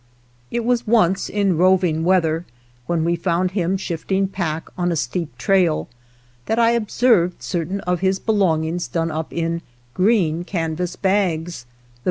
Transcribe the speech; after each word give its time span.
It 0.49 0.65
was 0.65 0.87
once 0.87 1.29
in 1.29 1.57
roving 1.57 2.03
weather, 2.03 2.47
when 2.87 3.03
we 3.03 3.15
found 3.15 3.51
hirri 3.51 3.77
shifting 3.79 4.27
pack 4.27 4.67
on 4.75 4.91
a 4.91 4.95
steep 4.95 5.37
trail, 5.37 5.87
that 6.47 6.57
I 6.57 6.71
observed 6.71 7.43
certain 7.43 7.81
of 7.81 7.99
his 7.99 8.17
be 8.17 8.33
longings 8.33 8.87
done 8.87 9.11
up 9.11 9.31
in 9.31 9.61
green 9.93 10.43
canvas 10.43 10.95
bags, 10.95 11.65
the. 11.65 11.69